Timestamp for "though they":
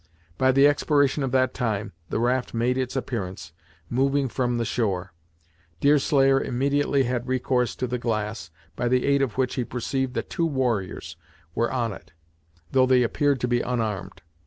12.71-13.03